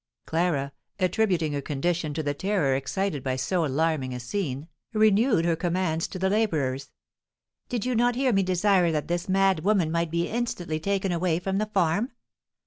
[0.25, 5.55] Clara, attributing her condition to the terror excited by so alarming a scene, renewed her
[5.55, 6.89] commands to the labourers,
[7.69, 11.37] "Did you not hear me desire that this mad woman might be instantly taken away
[11.37, 12.13] from the farm?